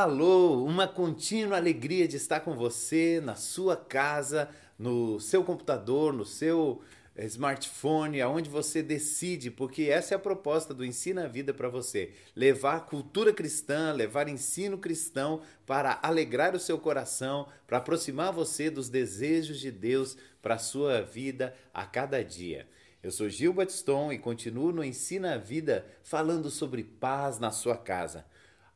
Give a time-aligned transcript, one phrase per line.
[0.00, 6.24] Alô, uma contínua alegria de estar com você na sua casa, no seu computador, no
[6.24, 6.80] seu
[7.16, 11.68] eh, smartphone, aonde você decide, porque essa é a proposta do Ensina a Vida para
[11.68, 12.12] você.
[12.36, 18.88] Levar cultura cristã, levar ensino cristão para alegrar o seu coração, para aproximar você dos
[18.88, 22.68] desejos de Deus para a sua vida a cada dia.
[23.02, 27.76] Eu sou Gil Batiston e continuo no Ensina a Vida falando sobre paz na sua
[27.76, 28.24] casa.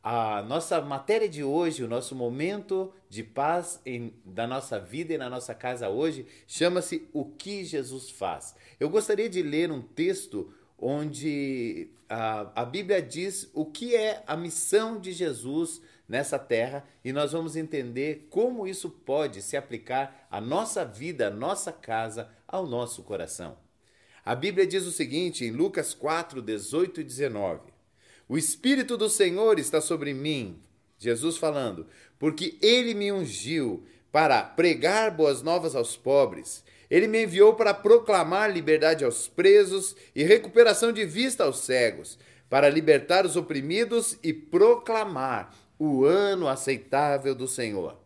[0.03, 5.19] A nossa matéria de hoje, o nosso momento de paz em, da nossa vida e
[5.19, 8.57] na nossa casa hoje, chama-se O que Jesus faz.
[8.81, 14.37] Eu gostaria de ler um texto onde a, a Bíblia diz o que é a
[14.37, 20.41] missão de Jesus nessa terra e nós vamos entender como isso pode se aplicar à
[20.41, 23.57] nossa vida, à nossa casa, ao nosso coração.
[24.25, 27.72] A Bíblia diz o seguinte em Lucas 4, 18 e 19.
[28.33, 30.59] O Espírito do Senhor está sobre mim,
[30.97, 31.87] Jesus falando,
[32.19, 36.65] porque ele me ungiu para pregar boas novas aos pobres.
[36.89, 42.71] Ele me enviou para proclamar liberdade aos presos e recuperação de vista aos cegos, para
[42.71, 47.99] libertar os oprimidos e proclamar o ano aceitável do Senhor.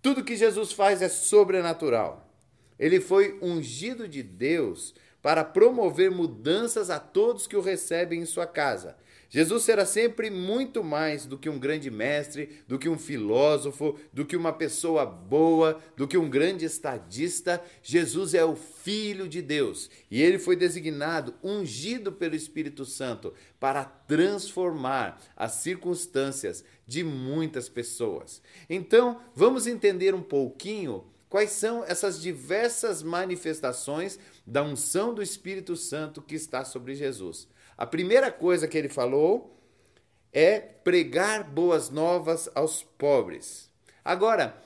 [0.00, 2.34] Tudo que Jesus faz é sobrenatural.
[2.78, 8.46] Ele foi ungido de Deus para promover mudanças a todos que o recebem em sua
[8.46, 8.96] casa
[9.34, 14.24] Jesus será sempre muito mais do que um grande mestre, do que um filósofo, do
[14.24, 17.60] que uma pessoa boa, do que um grande estadista.
[17.82, 23.84] Jesus é o Filho de Deus e ele foi designado, ungido pelo Espírito Santo, para
[23.84, 28.40] transformar as circunstâncias de muitas pessoas.
[28.70, 36.22] Então, vamos entender um pouquinho quais são essas diversas manifestações da unção do Espírito Santo
[36.22, 37.48] que está sobre Jesus.
[37.76, 39.58] A primeira coisa que ele falou
[40.32, 43.70] é pregar boas novas aos pobres.
[44.04, 44.56] Agora,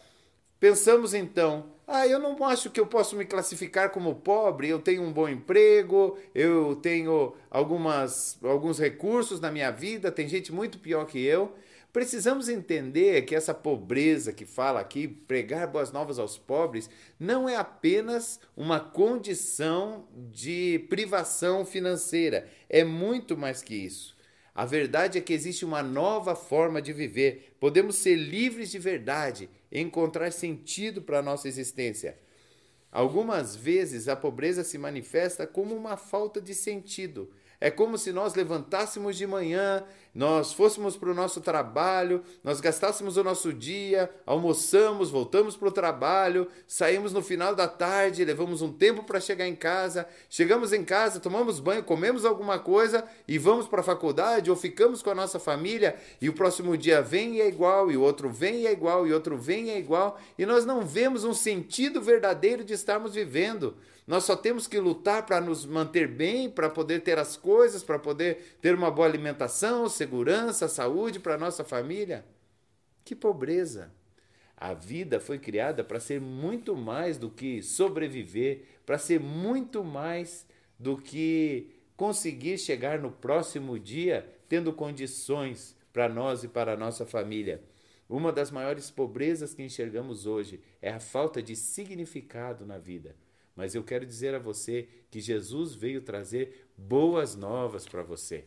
[0.59, 5.03] pensamos então, ah, eu não acho que eu posso me classificar como pobre, eu tenho
[5.03, 11.07] um bom emprego, eu tenho algumas, alguns recursos na minha vida, tem gente muito pior
[11.07, 11.55] que eu.
[11.93, 16.89] Precisamos entender que essa pobreza que fala aqui, pregar boas novas aos pobres,
[17.19, 24.17] não é apenas uma condição de privação financeira, é muito mais que isso.
[24.55, 27.55] A verdade é que existe uma nova forma de viver.
[27.61, 32.19] Podemos ser livres de verdade, encontrar sentido para a nossa existência.
[32.91, 37.31] Algumas vezes a pobreza se manifesta como uma falta de sentido.
[37.61, 43.17] É como se nós levantássemos de manhã, nós fôssemos para o nosso trabalho, nós gastássemos
[43.17, 48.73] o nosso dia, almoçamos, voltamos para o trabalho, saímos no final da tarde, levamos um
[48.73, 53.67] tempo para chegar em casa, chegamos em casa, tomamos banho, comemos alguma coisa e vamos
[53.67, 57.41] para a faculdade ou ficamos com a nossa família e o próximo dia vem e
[57.41, 60.19] é igual, e o outro vem e é igual, e outro vem e é igual,
[60.39, 63.77] e nós não vemos um sentido verdadeiro de estarmos vivendo.
[64.09, 67.99] Nós só temos que lutar para nos manter bem, para poder ter as coisas, para
[67.99, 72.25] poder ter uma boa alimentação, segurança, saúde para nossa família.
[73.05, 73.93] Que pobreza!
[74.57, 80.47] A vida foi criada para ser muito mais do que sobreviver, para ser muito mais
[80.79, 87.05] do que conseguir chegar no próximo dia tendo condições para nós e para a nossa
[87.05, 87.63] família.
[88.09, 93.15] Uma das maiores pobrezas que enxergamos hoje é a falta de significado na vida.
[93.59, 98.45] Mas eu quero dizer a você que Jesus veio trazer boas novas para você.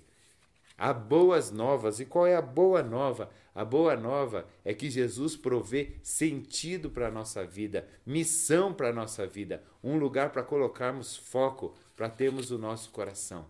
[0.77, 1.99] Há boas novas.
[1.99, 3.29] E qual é a boa nova?
[3.53, 8.93] A boa nova é que Jesus provê sentido para a nossa vida, missão para a
[8.93, 13.45] nossa vida, um lugar para colocarmos foco, para termos o nosso coração.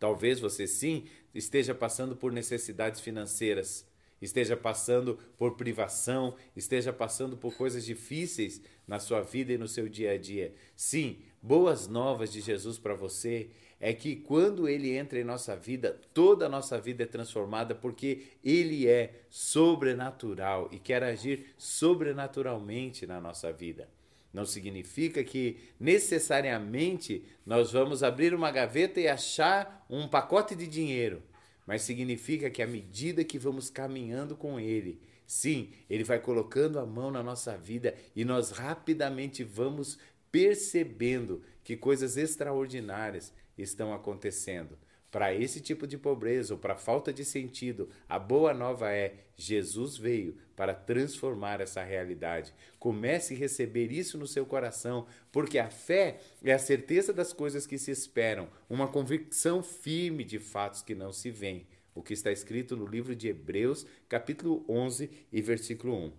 [0.00, 3.86] Talvez você sim esteja passando por necessidades financeiras,
[4.20, 9.88] esteja passando por privação, esteja passando por coisas difíceis na sua vida e no seu
[9.88, 10.54] dia a dia.
[10.76, 15.98] Sim, boas novas de Jesus para você é que quando ele entra em nossa vida,
[16.12, 23.20] toda a nossa vida é transformada porque ele é sobrenatural e quer agir sobrenaturalmente na
[23.20, 23.88] nossa vida.
[24.32, 31.22] Não significa que necessariamente nós vamos abrir uma gaveta e achar um pacote de dinheiro
[31.66, 36.86] mas significa que à medida que vamos caminhando com Ele, sim, Ele vai colocando a
[36.86, 39.98] mão na nossa vida e nós rapidamente vamos
[40.30, 44.78] percebendo que coisas extraordinárias estão acontecendo.
[45.10, 49.96] Para esse tipo de pobreza ou para falta de sentido, a boa nova é: Jesus
[49.96, 52.54] veio para transformar essa realidade.
[52.78, 57.66] Comece a receber isso no seu coração, porque a fé é a certeza das coisas
[57.66, 61.66] que se esperam, uma convicção firme de fatos que não se veem.
[61.92, 66.12] o que está escrito no livro de Hebreus, capítulo 11 e versículo 1.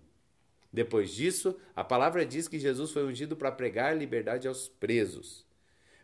[0.70, 5.46] Depois disso, a palavra diz que Jesus foi ungido para pregar liberdade aos presos.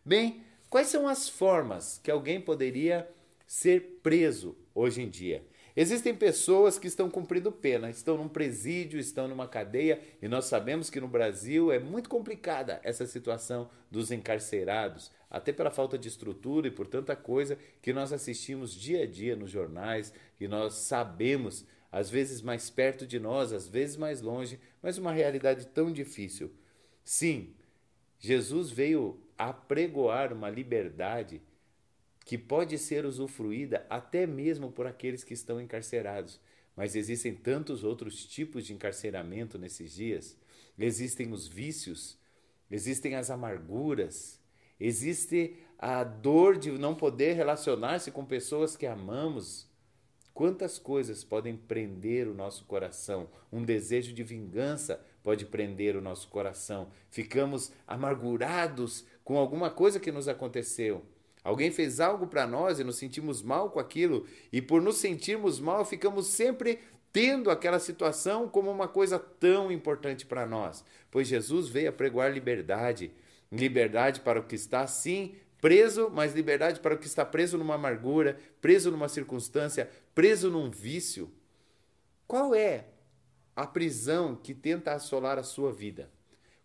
[0.05, 3.09] Bem, quais são as formas que alguém poderia
[3.47, 5.45] ser preso hoje em dia?
[5.81, 10.91] Existem pessoas que estão cumprindo pena, estão num presídio, estão numa cadeia, e nós sabemos
[10.91, 16.67] que no Brasil é muito complicada essa situação dos encarcerados, até pela falta de estrutura
[16.67, 21.65] e por tanta coisa que nós assistimos dia a dia nos jornais, que nós sabemos,
[21.93, 26.51] às vezes mais perto de nós, às vezes mais longe, mas uma realidade tão difícil.
[27.05, 27.55] Sim,
[28.19, 31.41] Jesus veio apregoar uma liberdade
[32.25, 36.41] que pode ser usufruída até mesmo por aqueles que estão encarcerados.
[36.77, 40.37] Mas existem tantos outros tipos de encarceramento nesses dias.
[40.79, 42.19] Existem os vícios,
[42.71, 44.39] existem as amarguras,
[44.79, 49.67] existe a dor de não poder relacionar-se com pessoas que amamos.
[50.35, 53.29] Quantas coisas podem prender o nosso coração?
[53.51, 56.91] Um desejo de vingança pode prender o nosso coração.
[57.11, 61.05] Ficamos amargurados com alguma coisa que nos aconteceu.
[61.45, 65.61] Alguém fez algo para nós e nos sentimos mal com aquilo, e por nos sentirmos
[65.61, 66.79] mal, ficamos sempre
[67.13, 70.83] tendo aquela situação como uma coisa tão importante para nós.
[71.11, 73.13] Pois Jesus veio a pregoar liberdade,
[73.53, 77.75] liberdade para o que está sim preso, mas liberdade para o que está preso numa
[77.75, 81.31] amargura, preso numa circunstância, preso num vício.
[82.27, 82.87] Qual é
[83.55, 86.09] a prisão que tenta assolar a sua vida?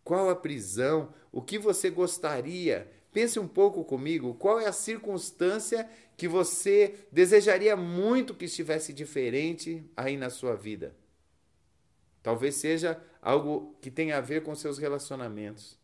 [0.03, 1.13] Qual a prisão?
[1.31, 7.75] O que você gostaria Pense um pouco comigo, qual é a circunstância que você desejaria
[7.75, 10.95] muito que estivesse diferente aí na sua vida?
[12.23, 15.77] Talvez seja algo que tenha a ver com seus relacionamentos.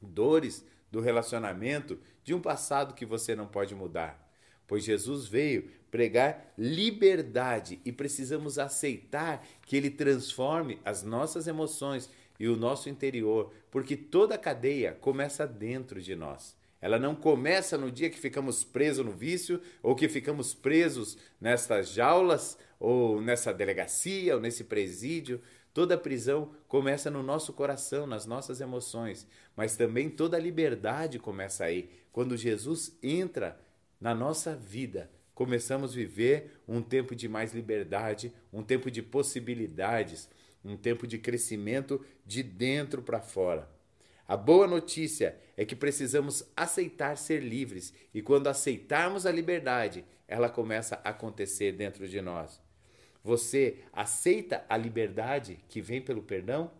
[0.00, 4.24] Dores do relacionamento de um passado que você não pode mudar.
[4.68, 12.48] Pois Jesus veio pregar liberdade e precisamos aceitar que ele transforme as nossas emoções e
[12.48, 16.56] o nosso interior, porque toda a cadeia começa dentro de nós.
[16.80, 21.88] Ela não começa no dia que ficamos presos no vício ou que ficamos presos nestas
[21.88, 25.40] jaulas ou nessa delegacia ou nesse presídio.
[25.72, 31.90] Toda prisão começa no nosso coração, nas nossas emoções, mas também toda liberdade começa aí.
[32.12, 33.58] Quando Jesus entra
[34.00, 40.28] na nossa vida, começamos a viver um tempo de mais liberdade, um tempo de possibilidades,
[40.66, 43.68] um tempo de crescimento de dentro para fora.
[44.28, 50.48] A boa notícia é que precisamos aceitar ser livres e quando aceitarmos a liberdade, ela
[50.48, 52.60] começa a acontecer dentro de nós.
[53.22, 56.70] Você aceita a liberdade que vem pelo perdão?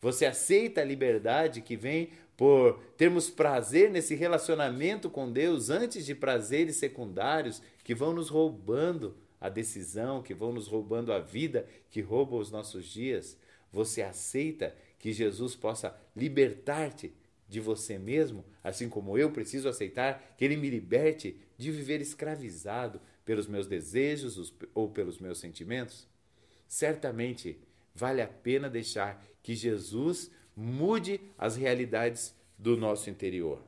[0.00, 6.14] Você aceita a liberdade que vem por termos prazer nesse relacionamento com Deus antes de
[6.14, 12.00] prazeres secundários que vão nos roubando a decisão, que vão nos roubando a vida, que
[12.00, 13.36] roubam os nossos dias?
[13.70, 17.12] Você aceita que Jesus possa libertar-te
[17.46, 22.98] de você mesmo, assim como eu preciso aceitar que Ele me liberte de viver escravizado
[23.22, 26.08] pelos meus desejos ou pelos meus sentimentos?
[26.66, 27.58] Certamente
[27.94, 33.62] vale a pena deixar que Jesus mude as realidades do nosso interior.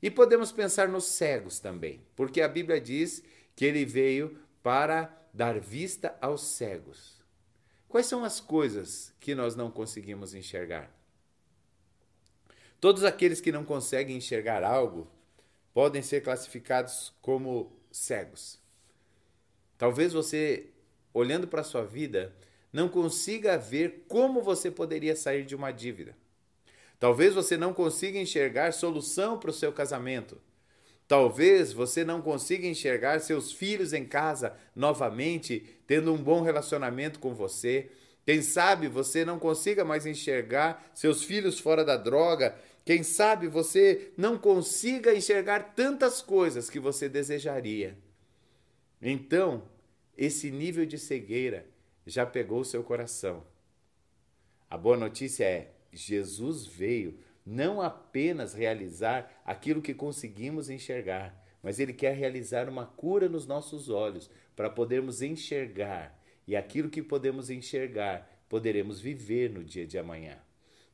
[0.00, 3.20] E podemos pensar nos cegos também, porque a Bíblia diz
[3.56, 7.20] que ele veio para dar vista aos cegos.
[7.88, 10.90] Quais são as coisas que nós não conseguimos enxergar?
[12.80, 15.10] Todos aqueles que não conseguem enxergar algo
[15.74, 18.58] podem ser classificados como cegos.
[19.76, 20.70] Talvez você,
[21.12, 22.34] olhando para a sua vida,
[22.72, 26.16] não consiga ver como você poderia sair de uma dívida.
[26.98, 30.40] Talvez você não consiga enxergar solução para o seu casamento.
[31.10, 37.34] Talvez você não consiga enxergar seus filhos em casa novamente, tendo um bom relacionamento com
[37.34, 37.90] você.
[38.24, 42.56] Quem sabe você não consiga mais enxergar seus filhos fora da droga.
[42.84, 47.98] Quem sabe você não consiga enxergar tantas coisas que você desejaria.
[49.02, 49.64] Então,
[50.16, 51.66] esse nível de cegueira
[52.06, 53.44] já pegou o seu coração.
[54.70, 57.18] A boa notícia é: Jesus veio
[57.50, 63.90] não apenas realizar aquilo que conseguimos enxergar, mas Ele quer realizar uma cura nos nossos
[63.90, 66.16] olhos para podermos enxergar.
[66.46, 70.38] E aquilo que podemos enxergar, poderemos viver no dia de amanhã.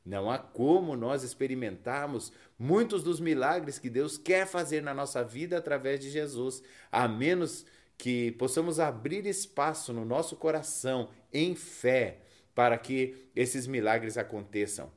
[0.03, 5.59] Não há como nós experimentarmos muitos dos milagres que Deus quer fazer na nossa vida
[5.59, 7.67] através de Jesus, a menos
[7.99, 12.21] que possamos abrir espaço no nosso coração em fé
[12.55, 14.96] para que esses milagres aconteçam.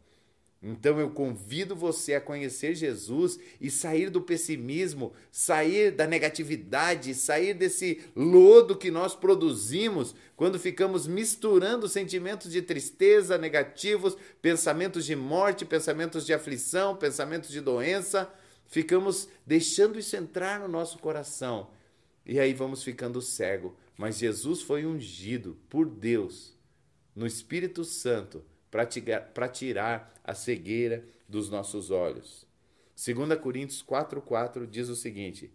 [0.62, 7.54] Então eu convido você a conhecer Jesus e sair do pessimismo, sair da negatividade, sair
[7.54, 15.64] desse lodo que nós produzimos quando ficamos misturando sentimentos de tristeza negativos, pensamentos de morte,
[15.64, 18.30] pensamentos de aflição, pensamentos de doença,
[18.66, 21.70] ficamos deixando isso entrar no nosso coração.
[22.26, 26.54] E aí vamos ficando cego, mas Jesus foi ungido por Deus
[27.16, 32.46] no Espírito Santo para tirar a cegueira dos nossos olhos.
[32.96, 35.50] 2 Coríntios 4,4 diz o seguinte: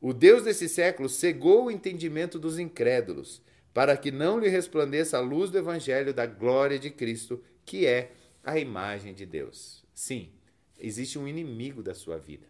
[0.00, 3.42] O Deus desse século cegou o entendimento dos incrédulos,
[3.74, 8.12] para que não lhe resplandeça a luz do Evangelho da glória de Cristo, que é
[8.42, 9.84] a imagem de Deus.
[9.92, 10.30] Sim,
[10.78, 12.46] existe um inimigo da sua vida.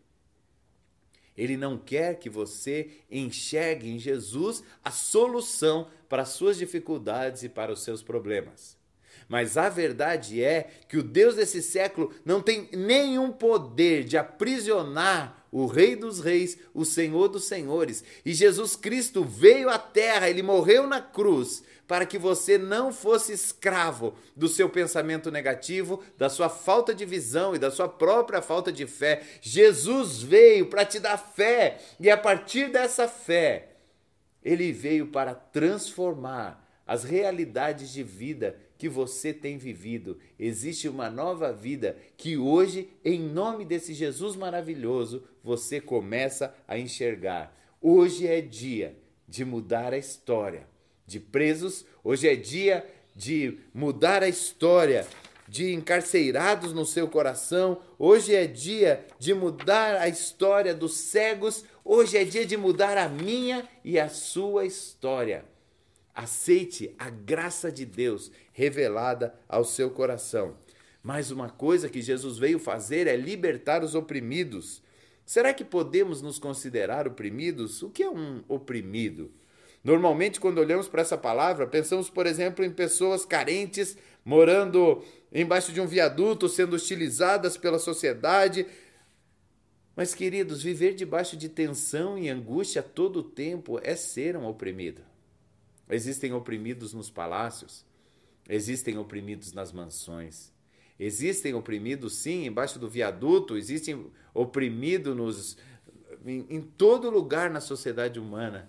[1.36, 7.48] Ele não quer que você enxergue em Jesus a solução para as suas dificuldades e
[7.48, 8.76] para os seus problemas.
[9.28, 15.44] Mas a verdade é que o Deus desse século não tem nenhum poder de aprisionar
[15.50, 18.04] o Rei dos Reis, o Senhor dos Senhores.
[18.24, 23.32] E Jesus Cristo veio à terra, ele morreu na cruz para que você não fosse
[23.32, 28.72] escravo do seu pensamento negativo, da sua falta de visão e da sua própria falta
[28.72, 29.22] de fé.
[29.40, 33.76] Jesus veio para te dar fé, e a partir dessa fé,
[34.42, 40.18] ele veio para transformar as realidades de vida que você tem vivido.
[40.38, 47.56] Existe uma nova vida que hoje, em nome desse Jesus maravilhoso, você começa a enxergar.
[47.80, 48.96] Hoje é dia
[49.28, 50.66] de mudar a história
[51.06, 55.06] de presos, hoje é dia de mudar a história
[55.48, 62.18] de encarcerados no seu coração, hoje é dia de mudar a história dos cegos, hoje
[62.18, 65.44] é dia de mudar a minha e a sua história.
[66.16, 70.56] Aceite a graça de Deus revelada ao seu coração.
[71.02, 74.82] Mais uma coisa que Jesus veio fazer é libertar os oprimidos.
[75.26, 77.82] Será que podemos nos considerar oprimidos?
[77.82, 79.30] O que é um oprimido?
[79.84, 83.94] Normalmente, quando olhamos para essa palavra, pensamos, por exemplo, em pessoas carentes
[84.24, 88.66] morando embaixo de um viaduto, sendo hostilizadas pela sociedade.
[89.94, 95.02] Mas, queridos, viver debaixo de tensão e angústia todo o tempo é ser um oprimido.
[95.88, 97.84] Existem oprimidos nos palácios,
[98.48, 100.52] existem oprimidos nas mansões,
[100.98, 105.56] existem oprimidos, sim, embaixo do viaduto, existem oprimidos nos,
[106.24, 108.68] em, em todo lugar na sociedade humana.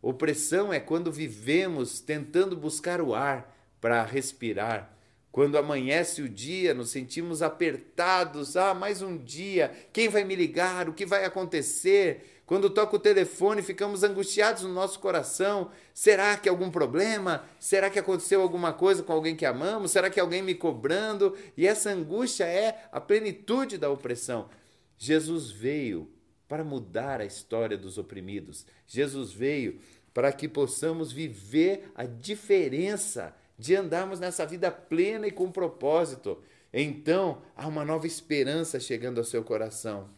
[0.00, 4.94] Opressão é quando vivemos tentando buscar o ar para respirar.
[5.34, 8.56] Quando amanhece o dia, nos sentimos apertados.
[8.56, 9.72] Ah, mais um dia.
[9.92, 10.88] Quem vai me ligar?
[10.88, 12.40] O que vai acontecer?
[12.46, 15.72] Quando toca o telefone, ficamos angustiados no nosso coração.
[15.92, 17.44] Será que algum problema?
[17.58, 19.90] Será que aconteceu alguma coisa com alguém que amamos?
[19.90, 21.36] Será que alguém me cobrando?
[21.56, 24.48] E essa angústia é a plenitude da opressão.
[24.96, 26.08] Jesus veio
[26.46, 28.64] para mudar a história dos oprimidos.
[28.86, 29.80] Jesus veio
[30.14, 36.42] para que possamos viver a diferença de andarmos nessa vida plena e com propósito.
[36.72, 40.10] Então, há uma nova esperança chegando ao seu coração.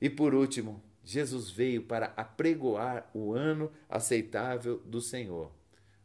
[0.00, 5.50] E por último, Jesus veio para apregoar o ano aceitável do Senhor.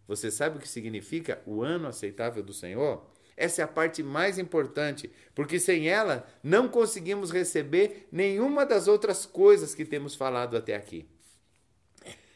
[0.08, 3.06] Você sabe o que significa o ano aceitável do Senhor?
[3.36, 9.26] Essa é a parte mais importante, porque sem ela não conseguimos receber nenhuma das outras
[9.26, 11.08] coisas que temos falado até aqui.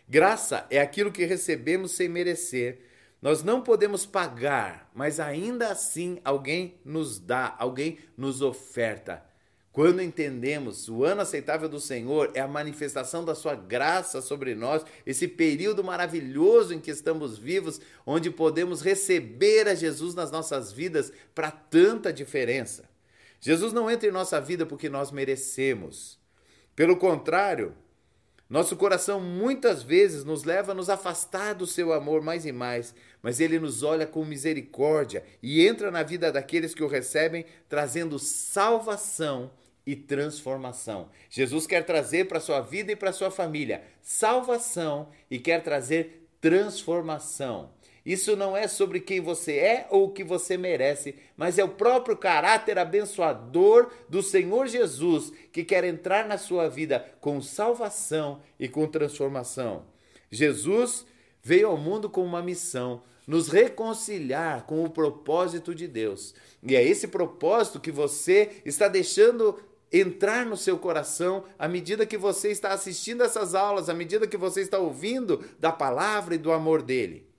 [0.08, 2.91] Graça é aquilo que recebemos sem merecer.
[3.22, 9.24] Nós não podemos pagar, mas ainda assim alguém nos dá, alguém nos oferta.
[9.72, 14.84] Quando entendemos o ano aceitável do Senhor é a manifestação da sua graça sobre nós,
[15.06, 21.14] esse período maravilhoso em que estamos vivos, onde podemos receber a Jesus nas nossas vidas
[21.34, 22.90] para tanta diferença.
[23.40, 26.20] Jesus não entra em nossa vida porque nós merecemos.
[26.76, 27.74] Pelo contrário,
[28.52, 32.94] nosso coração muitas vezes nos leva a nos afastar do seu amor mais e mais,
[33.24, 38.20] mas ele nos olha com misericórdia e entra na vida daqueles que o recebem, trazendo
[38.20, 39.52] salvação
[39.86, 41.08] e transformação.
[41.30, 47.70] Jesus quer trazer para sua vida e para sua família salvação e quer trazer transformação.
[48.06, 51.70] Isso não é sobre quem você é ou o que você merece, mas é o
[51.70, 58.68] próprio caráter abençoador do Senhor Jesus que quer entrar na sua vida com salvação e
[58.68, 59.86] com transformação.
[60.32, 61.06] Jesus
[61.44, 66.34] veio ao mundo com uma missão, nos reconciliar com o propósito de Deus.
[66.64, 69.60] E é esse propósito que você está deixando
[69.92, 74.38] entrar no seu coração à medida que você está assistindo essas aulas, à medida que
[74.38, 77.31] você está ouvindo da palavra e do amor dele.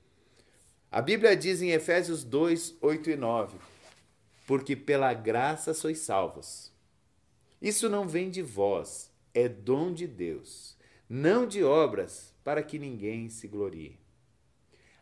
[0.92, 3.56] A Bíblia diz em Efésios 2, 8 e 9:
[4.46, 6.70] porque pela graça sois salvos.
[7.62, 10.76] Isso não vem de vós, é dom de Deus,
[11.08, 13.98] não de obras, para que ninguém se glorie.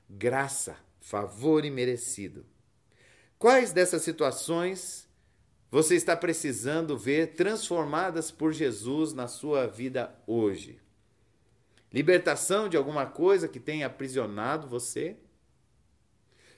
[0.09, 2.47] Graça, favor imerecido.
[3.37, 5.09] Quais dessas situações
[5.71, 10.79] você está precisando ver transformadas por Jesus na sua vida hoje?
[11.93, 15.17] Libertação de alguma coisa que tenha aprisionado você?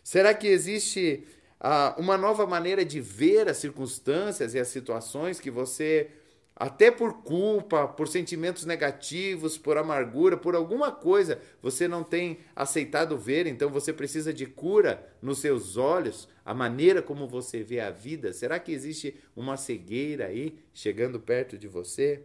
[0.02, 1.24] Será que existe
[1.60, 6.10] ah, uma nova maneira de ver as circunstâncias e as situações que você,
[6.56, 13.16] até por culpa, por sentimentos negativos, por amargura, por alguma coisa, você não tem aceitado
[13.16, 17.90] ver, então você precisa de cura nos seus olhos, a maneira como você vê a
[17.90, 18.32] vida?
[18.32, 22.22] Será que existe uma cegueira aí chegando perto de você?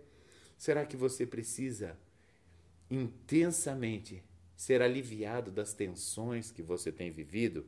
[0.58, 1.96] Será que você precisa
[2.90, 4.24] intensamente
[4.58, 7.66] ser aliviado das tensões que você tem vivido?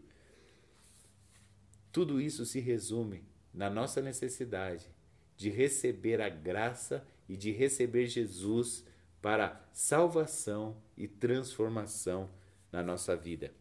[1.92, 4.90] Tudo isso se resume na nossa necessidade
[5.38, 8.84] de receber a graça e de receber Jesus
[9.22, 12.30] para salvação e transformação
[12.72, 13.54] na nossa vida.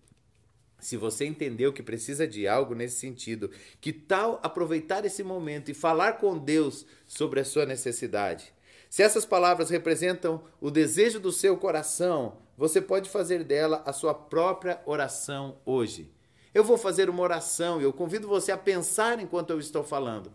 [0.81, 5.75] Se você entendeu que precisa de algo nesse sentido, que tal aproveitar esse momento e
[5.75, 8.53] falar com Deus sobre a sua necessidade?
[8.89, 14.13] Se essas palavras representam o desejo do seu coração, você pode fazer dela a sua
[14.13, 16.11] própria oração hoje.
[16.53, 20.33] Eu vou fazer uma oração e eu convido você a pensar enquanto eu estou falando.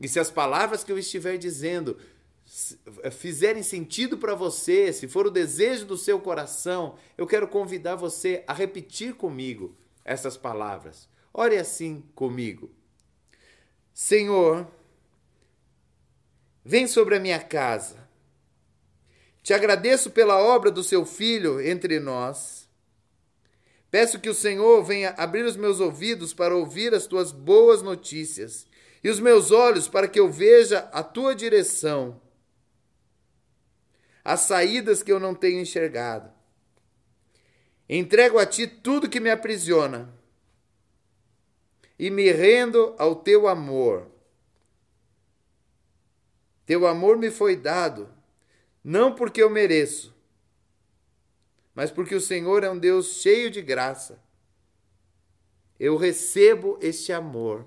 [0.00, 1.98] E se as palavras que eu estiver dizendo
[3.02, 7.94] eh, fizerem sentido para você, se for o desejo do seu coração, eu quero convidar
[7.94, 11.06] você a repetir comigo essas palavras.
[11.34, 12.70] Ore assim comigo.
[13.92, 14.66] Senhor,
[16.64, 18.05] vem sobre a minha casa.
[19.46, 22.66] Te agradeço pela obra do seu filho entre nós
[23.96, 28.66] Peço que o Senhor venha abrir os meus ouvidos para ouvir as tuas boas notícias
[29.02, 32.20] e os meus olhos para que eu veja a tua direção,
[34.24, 36.30] as saídas que eu não tenho enxergado.
[37.88, 40.12] Entrego a ti tudo que me aprisiona
[41.98, 44.10] e me rendo ao teu amor.
[46.66, 48.12] Teu amor me foi dado,
[48.88, 50.14] não porque eu mereço,
[51.74, 54.22] mas porque o Senhor é um Deus cheio de graça.
[55.76, 57.66] Eu recebo este amor.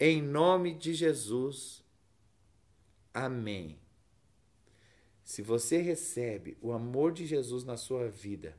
[0.00, 1.84] Em nome de Jesus.
[3.12, 3.78] Amém.
[5.22, 8.56] Se você recebe o amor de Jesus na sua vida,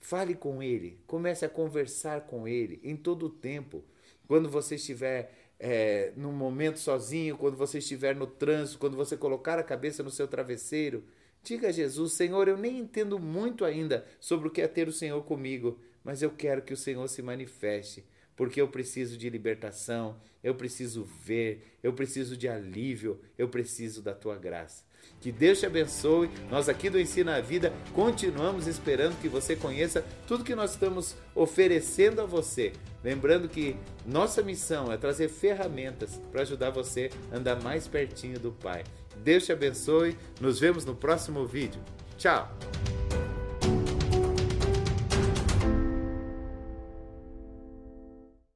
[0.00, 3.82] fale com Ele, comece a conversar com Ele em todo o tempo.
[4.28, 9.58] Quando você estiver é, num momento sozinho, quando você estiver no trânsito, quando você colocar
[9.58, 11.04] a cabeça no seu travesseiro,
[11.42, 14.92] Diga a Jesus: Senhor, eu nem entendo muito ainda sobre o que é ter o
[14.92, 18.04] Senhor comigo, mas eu quero que o Senhor se manifeste,
[18.36, 24.14] porque eu preciso de libertação, eu preciso ver, eu preciso de alívio, eu preciso da
[24.14, 24.84] tua graça.
[25.20, 26.30] Que Deus te abençoe.
[26.50, 31.14] Nós aqui do Ensina a Vida continuamos esperando que você conheça tudo que nós estamos
[31.34, 32.72] oferecendo a você.
[33.04, 38.52] Lembrando que nossa missão é trazer ferramentas para ajudar você a andar mais pertinho do
[38.52, 38.84] Pai.
[39.16, 40.16] Deus te abençoe.
[40.40, 41.80] Nos vemos no próximo vídeo.
[42.18, 42.52] Tchau!